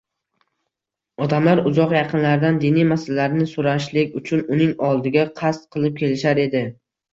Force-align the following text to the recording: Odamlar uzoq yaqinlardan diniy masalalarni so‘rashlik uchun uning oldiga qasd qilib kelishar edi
Odamlar 1.25 1.61
uzoq 1.71 1.93
yaqinlardan 1.97 2.57
diniy 2.65 2.87
masalalarni 2.93 3.47
so‘rashlik 3.53 4.19
uchun 4.23 4.43
uning 4.57 4.75
oldiga 4.91 5.29
qasd 5.45 5.71
qilib 5.79 6.03
kelishar 6.03 6.45
edi 6.49 6.67